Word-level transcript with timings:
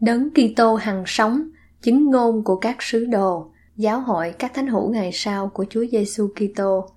Đấng 0.00 0.30
Kitô 0.30 0.74
hằng 0.74 1.02
sống, 1.06 1.48
chứng 1.82 2.10
ngôn 2.10 2.44
của 2.44 2.56
các 2.56 2.76
sứ 2.80 3.04
đồ, 3.04 3.50
giáo 3.76 4.00
hội 4.00 4.34
các 4.38 4.54
thánh 4.54 4.66
hữu 4.66 4.90
ngày 4.92 5.10
sau 5.12 5.48
của 5.48 5.64
Chúa 5.70 5.84
Giêsu 5.92 6.28
Kitô, 6.28 6.88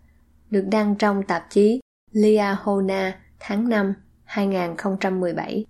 được 0.49 0.65
đăng 0.71 0.95
trong 0.95 1.23
tạp 1.23 1.47
chí 1.49 1.79
Liahona 2.11 3.19
tháng 3.39 3.69
5 3.69 3.93
2017. 4.23 5.65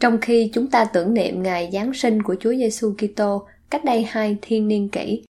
Trong 0.00 0.18
khi 0.20 0.50
chúng 0.54 0.70
ta 0.70 0.84
tưởng 0.84 1.14
niệm 1.14 1.42
ngày 1.42 1.70
Giáng 1.72 1.94
sinh 1.94 2.22
của 2.22 2.36
Chúa 2.40 2.54
Giêsu 2.54 2.94
Kitô 2.98 3.46
cách 3.70 3.84
đây 3.84 4.06
hai 4.08 4.36
thiên 4.42 4.68
niên 4.68 4.88
kỷ, 4.88 5.24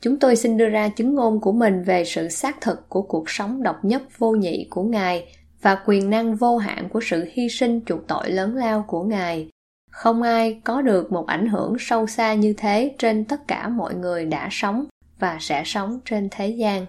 chúng 0.00 0.18
tôi 0.18 0.36
xin 0.36 0.56
đưa 0.56 0.68
ra 0.68 0.88
chứng 0.88 1.14
ngôn 1.14 1.40
của 1.40 1.52
mình 1.52 1.82
về 1.82 2.04
sự 2.04 2.28
xác 2.28 2.60
thực 2.60 2.88
của 2.88 3.02
cuộc 3.02 3.30
sống 3.30 3.62
độc 3.62 3.84
nhất 3.84 4.02
vô 4.18 4.30
nhị 4.30 4.66
của 4.70 4.82
Ngài 4.82 5.36
và 5.62 5.82
quyền 5.86 6.10
năng 6.10 6.36
vô 6.36 6.56
hạn 6.56 6.88
của 6.88 7.00
sự 7.02 7.24
hy 7.32 7.48
sinh 7.48 7.80
chuộc 7.86 8.06
tội 8.06 8.30
lớn 8.30 8.56
lao 8.56 8.84
của 8.88 9.02
Ngài 9.02 9.48
không 9.90 10.22
ai 10.22 10.60
có 10.64 10.82
được 10.82 11.12
một 11.12 11.26
ảnh 11.26 11.46
hưởng 11.46 11.76
sâu 11.78 12.06
xa 12.06 12.34
như 12.34 12.52
thế 12.56 12.94
trên 12.98 13.24
tất 13.24 13.48
cả 13.48 13.68
mọi 13.68 13.94
người 13.94 14.24
đã 14.24 14.48
sống 14.50 14.86
và 15.18 15.36
sẽ 15.40 15.62
sống 15.66 16.00
trên 16.04 16.28
thế 16.30 16.48
gian. 16.48 16.86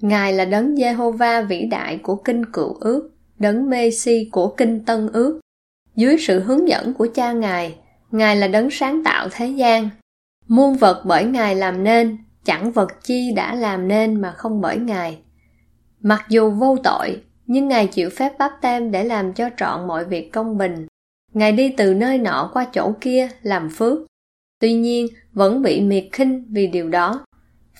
Ngài 0.00 0.32
là 0.32 0.44
đấng 0.44 0.74
jehovah 0.74 1.46
vĩ 1.46 1.66
đại 1.70 1.98
của 2.02 2.16
kinh 2.16 2.52
cựu 2.52 2.74
ước, 2.74 3.10
đấng 3.38 3.70
messi 3.70 4.28
của 4.32 4.54
kinh 4.56 4.84
tân 4.84 5.08
ước. 5.12 5.40
Dưới 5.96 6.16
sự 6.18 6.40
hướng 6.40 6.68
dẫn 6.68 6.94
của 6.94 7.08
cha 7.14 7.32
ngài 7.32 7.76
ngài 8.10 8.36
là 8.36 8.48
đấng 8.48 8.70
sáng 8.70 9.04
tạo 9.04 9.28
thế 9.32 9.46
gian. 9.46 9.88
Muôn 10.48 10.76
vật 10.76 11.02
bởi 11.06 11.24
ngài 11.24 11.54
làm 11.54 11.84
nên, 11.84 12.18
chẳng 12.44 12.72
vật 12.72 13.04
chi 13.04 13.32
đã 13.36 13.54
làm 13.54 13.88
nên 13.88 14.20
mà 14.20 14.32
không 14.32 14.60
bởi 14.60 14.76
ngài. 14.76 15.18
Mặc 16.00 16.24
dù 16.28 16.50
vô 16.50 16.76
tội, 16.84 17.22
nhưng 17.46 17.68
ngài 17.68 17.86
chịu 17.86 18.10
phép 18.10 18.38
báp 18.38 18.52
tem 18.60 18.90
để 18.90 19.04
làm 19.04 19.32
cho 19.32 19.50
trọn 19.56 19.86
mọi 19.86 20.04
việc 20.04 20.32
công 20.32 20.58
bình. 20.58 20.86
Ngài 21.36 21.52
đi 21.52 21.74
từ 21.76 21.94
nơi 21.94 22.18
nọ 22.18 22.50
qua 22.52 22.66
chỗ 22.72 22.92
kia 23.00 23.28
làm 23.42 23.70
phước. 23.70 23.98
Tuy 24.60 24.72
nhiên, 24.72 25.06
vẫn 25.32 25.62
bị 25.62 25.80
miệt 25.80 26.04
khinh 26.12 26.44
vì 26.48 26.66
điều 26.66 26.88
đó. 26.88 27.24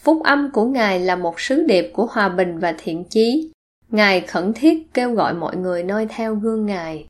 Phúc 0.03 0.23
âm 0.25 0.51
của 0.53 0.65
Ngài 0.65 1.01
là 1.01 1.17
một 1.17 1.41
sứ 1.41 1.63
điệp 1.63 1.91
của 1.95 2.07
hòa 2.07 2.29
bình 2.29 2.59
và 2.59 2.75
thiện 2.79 3.05
chí. 3.05 3.51
Ngài 3.89 4.21
khẩn 4.21 4.53
thiết 4.53 4.95
kêu 4.95 5.13
gọi 5.13 5.35
mọi 5.35 5.57
người 5.57 5.83
noi 5.83 6.07
theo 6.11 6.35
gương 6.35 6.67
Ngài. 6.67 7.07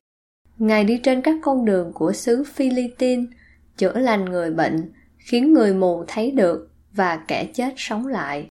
Ngài 0.57 0.83
đi 0.83 0.99
trên 1.03 1.21
các 1.21 1.35
con 1.43 1.65
đường 1.65 1.91
của 1.93 2.13
xứ 2.13 2.43
Philippines, 2.53 3.25
chữa 3.77 3.99
lành 3.99 4.25
người 4.25 4.51
bệnh, 4.51 4.91
khiến 5.17 5.53
người 5.53 5.73
mù 5.73 6.03
thấy 6.07 6.31
được 6.31 6.69
và 6.93 7.19
kẻ 7.27 7.45
chết 7.53 7.73
sống 7.77 8.07
lại. 8.07 8.47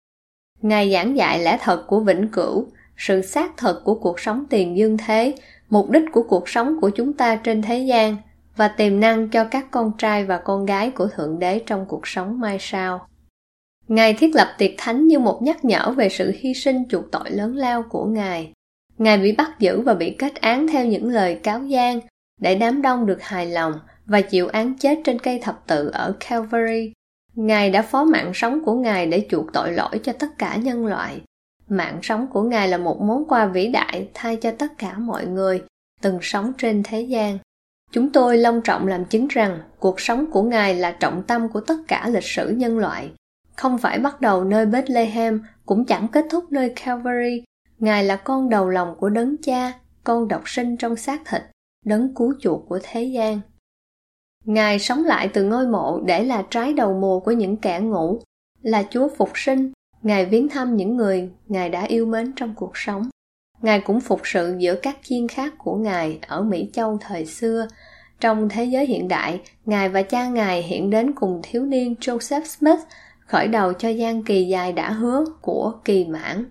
Ngài 0.62 0.92
giảng 0.92 1.17
dạy 1.17 1.39
lẽ 1.39 1.58
thật 1.62 1.84
của 1.88 2.00
vĩnh 2.00 2.28
cửu, 2.31 2.67
sự 2.97 3.22
xác 3.22 3.57
thật 3.57 3.81
của 3.84 3.96
cuộc 3.96 4.19
sống 4.19 4.46
tiền 4.50 4.78
dương 4.78 4.97
thế 4.97 5.35
mục 5.72 5.90
đích 5.90 6.04
của 6.12 6.24
cuộc 6.24 6.50
sống 6.50 6.78
của 6.82 6.90
chúng 6.90 7.14
ta 7.14 7.36
trên 7.36 7.62
thế 7.62 7.80
gian 7.80 8.18
và 8.56 8.68
tiềm 8.68 9.00
năng 9.00 9.30
cho 9.30 9.44
các 9.44 9.72
con 9.72 9.92
trai 9.98 10.26
và 10.26 10.38
con 10.38 10.66
gái 10.66 10.92
của 10.92 11.08
thượng 11.08 11.40
đế 11.40 11.59
trong 11.66 11.86
cuộc 11.86 12.08
sống 12.08 12.40
mai 12.40 12.58
sau. 12.59 13.08
Ngài 13.88 14.14
thiết 14.14 14.36
lập 14.36 14.56
tiệc 14.58 14.72
thánh 14.78 15.08
như 15.08 15.20
một 15.20 15.42
nhắc 15.42 15.66
nhở 15.66 15.94
về 15.98 16.10
sự 16.10 16.34
hy 16.40 16.54
sinh 16.54 16.84
chuộc 16.90 17.12
tội 17.12 17.31
lớn 17.31 17.56
lao 17.56 17.84
của 17.90 18.06
ngài. 18.06 18.52
Ngài 18.98 19.18
bị 19.18 19.31
bắt 19.31 19.60
giữ 19.60 19.81
và 19.81 19.94
bị 19.94 20.16
kết 20.20 20.36
án 20.36 20.68
theo 20.68 20.86
những 20.86 21.10
lời 21.10 21.40
cáo 21.44 21.64
gian 21.64 22.00
để 22.42 22.56
đám 22.56 22.81
đông 22.81 23.06
được 23.06 23.22
hài 23.22 23.46
lòng 23.46 23.74
và 24.06 24.22
chịu 24.22 24.48
án 24.48 24.78
chết 24.78 25.00
trên 25.04 25.20
cây 25.20 25.40
thập 25.40 25.68
tự 25.68 25.90
ở 25.94 26.16
calvary. 26.20 26.94
Ngài 27.36 27.70
đã 27.70 27.81
phó 27.81 28.04
mạng 28.04 28.31
sống 28.34 28.66
của 28.66 28.74
ngài 28.74 29.06
để 29.06 29.28
chuộc 29.30 29.54
tội 29.54 29.72
lỗi 29.72 30.00
cho 30.04 30.14
tất 30.14 30.38
cả 30.38 30.56
nhân 30.56 30.86
loại 30.86 31.22
mạng 31.72 32.00
sống 32.02 32.28
của 32.28 32.42
ngài 32.42 32.68
là 32.68 32.78
một 32.78 33.02
món 33.02 33.26
quà 33.28 33.46
vĩ 33.46 33.68
đại 33.68 34.09
thay 34.14 34.36
cho 34.36 34.52
tất 34.52 34.78
cả 34.78 34.98
mọi 34.98 35.26
người, 35.26 35.64
từng 36.02 36.20
sống 36.22 36.54
trên 36.58 36.84
thế 36.84 37.02
gian. 37.02 37.38
Chúng 37.92 38.12
tôi 38.12 38.38
long 38.38 38.62
trọng 38.62 38.88
làm 38.88 39.06
chứng 39.06 39.28
rằng 39.28 39.59
cuộc 39.80 40.02
sống 40.02 40.31
của 40.31 40.44
ngài 40.44 40.76
là 40.76 40.92
trọng 40.92 41.24
tâm 41.24 41.50
của 41.50 41.62
tất 41.62 41.76
cả 41.88 42.10
lịch 42.10 42.24
sử 42.24 42.50
nhân 42.50 42.78
loại. 42.78 43.12
Không 43.56 43.78
phải 43.78 44.00
bắt 44.00 44.22
đầu 44.22 44.44
nơi 44.44 44.66
bethlehem 44.66 45.44
cũng 45.66 45.86
chẳng 45.86 46.08
kết 46.08 46.26
thúc 46.30 46.52
nơi 46.52 46.74
calvary. 46.76 47.44
Ngài 47.80 48.04
là 48.04 48.16
con 48.16 48.50
đầu 48.50 48.70
lòng 48.70 48.96
của 49.00 49.10
đấng 49.10 49.38
cha, 49.38 49.74
con 50.04 50.28
độc 50.28 50.50
sinh 50.50 50.78
trong 50.78 50.96
xác 50.96 51.22
thịt, 51.26 51.42
đấng 51.86 52.16
cứu 52.16 52.34
chuộc 52.40 52.70
của 52.70 52.80
thế 52.84 53.04
gian. 53.04 53.42
Ngài 54.46 54.80
sống 54.80 55.06
lại 55.06 55.30
từ 55.34 55.44
ngôi 55.44 55.68
mộ 55.68 56.02
để 56.06 56.24
là 56.24 56.46
trái 56.50 56.74
đầu 56.74 56.94
mùa 56.94 57.20
của 57.20 57.31
những 57.31 57.58
kẻ 57.58 57.80
ngủ, 57.80 58.22
là 58.62 58.84
chúa 58.90 59.08
phục 59.18 59.30
sinh 59.36 59.72
Ngài 60.03 60.25
viếng 60.25 60.50
thăm 60.50 60.78
những 60.78 60.97
người 60.97 61.29
Ngài 61.47 61.69
đã 61.69 61.84
yêu 61.84 62.06
mến 62.06 62.34
trong 62.35 62.53
cuộc 62.56 62.72
sống. 62.78 63.09
Ngài 63.62 63.81
cũng 63.81 64.01
phục 64.01 64.22
sự 64.23 64.56
giữa 64.59 64.75
các 64.75 64.97
chiên 65.03 65.28
khác 65.28 65.53
của 65.57 65.75
Ngài 65.75 66.19
ở 66.28 66.41
Mỹ 66.41 66.69
Châu 66.73 66.97
thời 67.01 67.25
xưa. 67.25 67.67
Trong 68.19 68.50
thế 68.50 68.66
giới 68.66 68.85
hiện 68.85 69.07
đại, 69.07 69.41
Ngài 69.66 69.89
và 69.89 70.01
cha 70.01 70.28
Ngài 70.28 70.62
hiện 70.62 70.89
đến 70.89 71.12
cùng 71.16 71.41
thiếu 71.44 71.66
niên 71.66 71.95
Joseph 72.01 72.45
Smith, 72.45 72.79
khởi 73.25 73.47
đầu 73.47 73.73
cho 73.73 73.89
gian 73.89 74.23
kỳ 74.23 74.44
dài 74.44 74.73
đã 74.73 74.91
hứa 74.91 75.25
của 75.41 75.73
kỳ 75.85 76.06
mãn. 76.06 76.45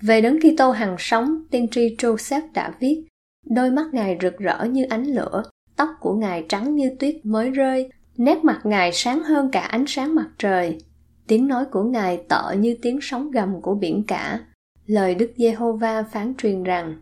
Về 0.00 0.20
đấng 0.20 0.38
Kitô 0.40 0.70
hằng 0.70 0.96
sống, 0.98 1.44
tiên 1.50 1.68
tri 1.70 1.96
Joseph 1.98 2.52
đã 2.54 2.74
viết, 2.80 3.04
đôi 3.46 3.70
mắt 3.70 3.86
Ngài 3.92 4.18
rực 4.22 4.38
rỡ 4.38 4.64
như 4.64 4.84
ánh 4.90 5.04
lửa, 5.04 5.42
tóc 5.76 5.88
của 6.00 6.14
Ngài 6.14 6.44
trắng 6.48 6.74
như 6.74 6.90
tuyết 7.00 7.16
mới 7.24 7.50
rơi, 7.50 7.90
nét 8.16 8.44
mặt 8.44 8.60
Ngài 8.64 8.92
sáng 8.92 9.22
hơn 9.22 9.50
cả 9.50 9.60
ánh 9.60 9.84
sáng 9.88 10.14
mặt 10.14 10.28
trời, 10.38 10.78
Tiếng 11.26 11.48
nói 11.48 11.64
của 11.64 11.82
Ngài 11.82 12.22
tợ 12.28 12.54
như 12.58 12.76
tiếng 12.82 12.98
sóng 13.02 13.30
gầm 13.30 13.60
của 13.60 13.74
biển 13.74 14.04
cả. 14.06 14.40
Lời 14.86 15.14
Đức 15.14 15.32
Giê-hô-va 15.36 16.02
phán 16.02 16.34
truyền 16.38 16.62
rằng, 16.62 16.96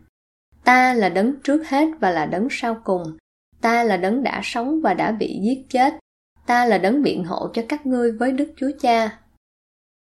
Ta 0.63 0.93
là 0.93 1.09
đấng 1.09 1.33
trước 1.43 1.67
hết 1.67 1.87
và 1.99 2.11
là 2.11 2.25
đấng 2.25 2.47
sau 2.51 2.77
cùng. 2.83 3.03
Ta 3.61 3.83
là 3.83 3.97
đấng 3.97 4.23
đã 4.23 4.41
sống 4.43 4.81
và 4.81 4.93
đã 4.93 5.11
bị 5.11 5.39
giết 5.41 5.65
chết. 5.69 5.93
Ta 6.45 6.65
là 6.65 6.77
đấng 6.77 7.03
biện 7.03 7.23
hộ 7.23 7.49
cho 7.53 7.63
các 7.69 7.85
ngươi 7.85 8.11
với 8.11 8.31
Đức 8.31 8.53
Chúa 8.57 8.71
Cha. 8.79 9.19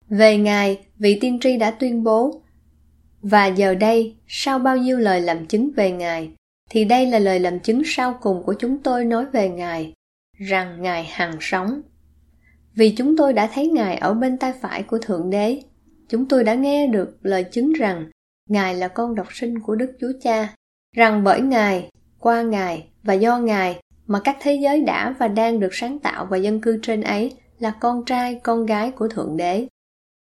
Về 0.09 0.37
Ngài, 0.37 0.85
vị 0.97 1.17
tiên 1.21 1.39
tri 1.41 1.57
đã 1.57 1.71
tuyên 1.71 2.03
bố, 2.03 2.41
và 3.21 3.45
giờ 3.47 3.75
đây, 3.75 4.15
sau 4.27 4.59
bao 4.59 4.77
nhiêu 4.77 4.99
lời 4.99 5.21
làm 5.21 5.45
chứng 5.45 5.71
về 5.75 5.91
Ngài, 5.91 6.31
thì 6.69 6.85
đây 6.85 7.05
là 7.05 7.19
lời 7.19 7.39
làm 7.39 7.59
chứng 7.59 7.81
sau 7.85 8.17
cùng 8.21 8.43
của 8.43 8.53
chúng 8.59 8.77
tôi 8.83 9.05
nói 9.05 9.25
về 9.25 9.49
Ngài, 9.49 9.93
rằng 10.37 10.81
Ngài 10.81 11.03
hằng 11.03 11.37
sống 11.41 11.81
vì 12.75 12.95
chúng 12.97 13.17
tôi 13.17 13.33
đã 13.33 13.49
thấy 13.53 13.67
Ngài 13.67 13.97
ở 13.97 14.13
bên 14.13 14.37
tay 14.37 14.53
phải 14.61 14.83
của 14.83 14.97
Thượng 14.97 15.29
Đế. 15.29 15.61
Chúng 16.09 16.25
tôi 16.25 16.43
đã 16.43 16.53
nghe 16.53 16.87
được 16.87 17.17
lời 17.21 17.43
chứng 17.43 17.73
rằng 17.73 18.09
Ngài 18.49 18.75
là 18.75 18.87
con 18.87 19.15
độc 19.15 19.27
sinh 19.33 19.59
của 19.59 19.75
Đức 19.75 19.91
Chúa 19.99 20.11
Cha, 20.21 20.55
rằng 20.95 21.23
bởi 21.23 21.41
Ngài, 21.41 21.89
qua 22.19 22.41
Ngài 22.41 22.87
và 23.03 23.13
do 23.13 23.37
Ngài 23.37 23.79
mà 24.07 24.19
các 24.23 24.37
thế 24.41 24.53
giới 24.53 24.81
đã 24.81 25.15
và 25.19 25.27
đang 25.27 25.59
được 25.59 25.73
sáng 25.73 25.99
tạo 25.99 26.27
và 26.29 26.37
dân 26.37 26.61
cư 26.61 26.79
trên 26.81 27.01
ấy 27.01 27.33
là 27.59 27.71
con 27.79 28.05
trai, 28.05 28.39
con 28.43 28.65
gái 28.65 28.91
của 28.91 29.07
Thượng 29.07 29.37
Đế. 29.37 29.67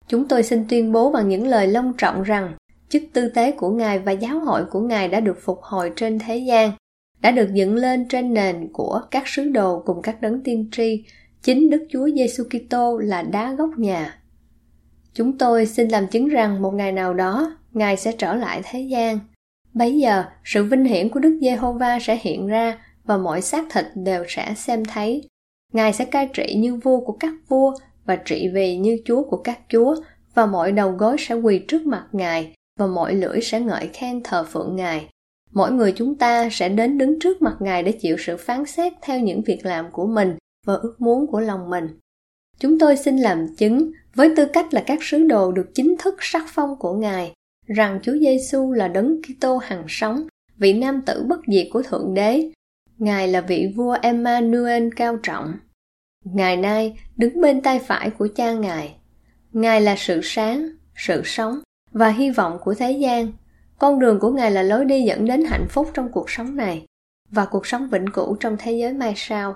Chúng 0.08 0.28
tôi 0.28 0.44
xin 0.44 0.66
tuyên 0.70 0.92
bố 0.92 1.12
bằng 1.12 1.30
những 1.30 1.48
lời 1.48 1.68
long 1.68 1.94
trọng 1.98 2.24
rằng 2.24 2.54
chức 2.90 3.04
tư 3.14 3.30
tế 3.30 3.52
của 3.52 3.70
Ngài 3.70 4.00
và 4.00 4.12
giáo 4.12 4.40
hội 4.40 4.66
của 4.66 4.82
Ngài 4.82 5.08
đã 5.08 5.20
được 5.20 5.38
phục 5.42 5.60
hồi 5.62 5.92
trên 5.96 6.20
thế 6.20 6.38
gian, 6.38 6.72
đã 7.22 7.32
được 7.32 7.50
dựng 7.54 7.76
lên 7.76 8.08
trên 8.08 8.34
nền 8.34 8.70
của 8.74 9.02
các 9.12 9.28
sứ 9.28 9.44
đồ 9.44 9.84
cùng 9.86 10.02
các 10.02 10.22
đấng 10.22 10.44
tiên 10.44 10.70
tri 10.72 11.06
Chính 11.46 11.70
Đức 11.70 11.88
Chúa 11.90 12.10
Giêsu 12.16 12.44
Kitô 12.44 12.98
là 12.98 13.22
đá 13.22 13.54
gốc 13.54 13.70
nhà. 13.78 14.20
Chúng 15.14 15.38
tôi 15.38 15.66
xin 15.66 15.88
làm 15.88 16.08
chứng 16.08 16.28
rằng 16.28 16.62
một 16.62 16.72
ngày 16.74 16.92
nào 16.92 17.14
đó, 17.14 17.58
Ngài 17.74 17.98
sẽ 17.98 18.12
trở 18.12 18.36
lại 18.36 18.62
thế 18.64 18.82
gian. 18.82 19.20
Bấy 19.74 20.00
giờ, 20.00 20.24
sự 20.44 20.64
vinh 20.64 20.86
hiển 20.86 21.10
của 21.10 21.20
Đức 21.20 21.40
Giê-hô-va 21.42 22.00
sẽ 22.02 22.20
hiện 22.22 22.48
ra 22.48 22.78
và 23.04 23.18
mọi 23.18 23.42
xác 23.42 23.66
thịt 23.72 23.86
đều 23.96 24.24
sẽ 24.28 24.54
xem 24.58 24.86
thấy. 24.86 25.30
Ngài 25.74 25.94
sẽ 25.94 26.06
cai 26.06 26.30
trị 26.34 26.56
như 26.58 26.76
vua 26.76 27.00
của 27.00 27.18
các 27.20 27.34
vua 27.48 27.74
và 28.06 28.16
trị 28.16 28.50
vì 28.54 28.78
như 28.78 28.98
chúa 29.06 29.24
của 29.24 29.38
các 29.38 29.60
chúa 29.70 29.96
và 30.34 30.46
mọi 30.46 30.72
đầu 30.72 30.92
gối 30.92 31.16
sẽ 31.20 31.36
quỳ 31.36 31.60
trước 31.68 31.86
mặt 31.86 32.06
Ngài 32.12 32.54
và 32.80 32.88
mọi 32.88 33.14
lưỡi 33.14 33.42
sẽ 33.42 33.60
ngợi 33.60 33.90
khen 33.94 34.22
thờ 34.24 34.46
phượng 34.50 34.76
Ngài. 34.76 35.10
Mỗi 35.52 35.72
người 35.72 35.92
chúng 35.92 36.16
ta 36.16 36.50
sẽ 36.52 36.70
đến 36.70 36.98
đứng 36.98 37.20
trước 37.20 37.42
mặt 37.42 37.56
Ngài 37.60 37.84
để 37.84 37.92
chịu 37.92 38.16
sự 38.20 38.38
phán 38.38 38.66
xét 38.66 38.94
theo 39.02 39.20
những 39.20 39.42
việc 39.42 39.66
làm 39.66 39.92
của 39.92 40.08
mình 40.08 40.36
và 40.66 40.74
ước 40.74 40.96
muốn 41.00 41.28
của 41.28 41.40
lòng 41.40 41.70
mình. 41.70 41.88
Chúng 42.60 42.80
tôi 42.80 42.98
xin 42.98 43.18
làm 43.18 43.56
chứng 43.56 43.92
với 44.16 44.34
tư 44.36 44.46
cách 44.54 44.74
là 44.74 44.84
các 44.88 45.00
sứ 45.02 45.24
đồ 45.24 45.52
được 45.52 45.72
chính 45.74 45.96
thức 46.00 46.16
sắc 46.20 46.46
phong 46.48 46.76
của 46.80 46.94
Ngài 46.94 47.34
rằng 47.68 48.00
Chúa 48.04 48.14
Giêsu 48.22 48.72
là 48.72 48.88
đấng 48.88 49.22
Kitô 49.22 49.58
hằng 49.58 49.86
sống 49.88 50.28
vị 50.58 50.74
nam 50.74 51.02
tử 51.02 51.24
bất 51.28 51.40
diệt 51.48 51.68
của 51.72 51.84
Thượng 51.84 52.14
Đế. 52.14 52.50
Ngài 52.98 53.28
là 53.28 53.42
vị 53.42 53.74
vua 53.76 53.98
Emmanuel 54.02 54.90
cao 54.96 55.18
trọng. 55.24 55.54
Ngài 56.24 56.58
nay 56.58 57.00
đứng 57.18 57.42
bên 57.42 57.62
tay 57.62 57.80
phải 57.80 58.10
của 58.10 58.28
cha 58.36 58.54
Ngài. 58.54 58.96
Ngài 59.54 59.82
là 59.82 59.96
sự 59.98 60.20
sáng, 60.24 60.70
sự 60.96 61.22
sống 61.26 61.60
và 61.92 62.10
hy 62.10 62.30
vọng 62.30 62.58
của 62.64 62.74
thế 62.74 62.92
gian. 62.92 63.32
Con 63.80 64.00
đường 64.00 64.20
của 64.20 64.32
Ngài 64.32 64.52
là 64.52 64.64
lối 64.64 64.86
đi 64.86 65.02
dẫn 65.02 65.26
đến 65.26 65.46
hạnh 65.46 65.66
phúc 65.70 65.92
trong 65.94 66.12
cuộc 66.12 66.30
sống 66.30 66.56
này 66.56 66.86
và 67.32 67.46
cuộc 67.46 67.68
sống 67.68 67.90
vĩnh 67.90 68.06
cửu 68.14 68.36
trong 68.36 68.56
thế 68.60 68.72
giới 68.72 68.94
mai 68.94 69.14
sau. 69.16 69.56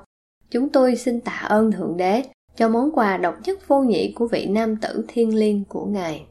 Chúng 0.51 0.69
tôi 0.69 0.95
xin 0.95 1.21
tạ 1.21 1.45
ơn 1.49 1.71
Thượng 1.71 1.97
Đế 1.97 2.23
cho 2.55 2.69
món 2.69 2.91
quà 2.91 3.17
độc 3.17 3.35
nhất 3.43 3.67
vô 3.67 3.81
nhị 3.81 4.13
của 4.15 4.27
vị 4.27 4.45
nam 4.49 4.75
tử 4.75 5.05
thiên 5.07 5.35
liêng 5.35 5.65
của 5.65 5.85
Ngài. 5.85 6.25